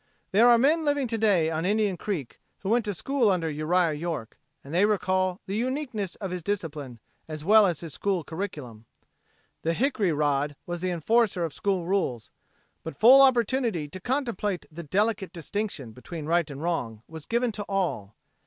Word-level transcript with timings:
There 0.31 0.47
are 0.49 0.57
men 0.57 0.83
living 0.83 1.05
to 1.09 1.17
day 1.19 1.51
on 1.51 1.63
Indian 1.63 1.95
Creek 1.95 2.39
who 2.61 2.69
went 2.69 2.85
to 2.85 2.93
school 2.95 3.29
under 3.29 3.47
Uriah 3.51 3.93
York, 3.93 4.39
and 4.63 4.73
they 4.73 4.83
recall 4.83 5.41
the 5.45 5.55
uniqueness 5.55 6.15
of 6.15 6.31
his 6.31 6.41
discipline 6.41 6.99
as 7.27 7.45
well 7.45 7.67
as 7.67 7.81
his 7.81 7.93
school 7.93 8.23
curriculum. 8.23 8.87
The 9.61 9.75
hickory 9.75 10.11
rod 10.11 10.55
was 10.65 10.81
the 10.81 10.89
enforcer 10.89 11.45
of 11.45 11.53
school 11.53 11.85
rules, 11.85 12.31
but 12.81 12.95
full 12.97 13.21
opportunity 13.21 13.87
to 13.89 13.99
contemplate 13.99 14.65
the 14.71 14.81
delicate 14.81 15.31
distinction 15.33 15.91
between 15.91 16.25
right 16.25 16.49
and 16.49 16.63
wrong 16.63 17.03
was 17.07 17.27
given 17.27 17.51
to 17.51 17.63
all. 17.69 18.15